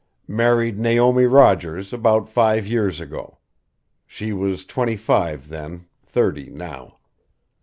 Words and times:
"Married 0.27 0.79
Naomi 0.79 1.25
Rogers 1.25 1.93
about 1.93 2.27
five 2.27 2.65
years 2.65 2.99
ago. 2.99 3.37
She 4.07 4.33
was 4.33 4.65
twenty 4.65 4.97
five 4.97 5.47
then 5.47 5.85
thirty 6.03 6.49
now. 6.49 6.97